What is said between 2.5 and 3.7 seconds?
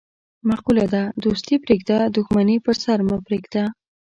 په سر مه پرېږده.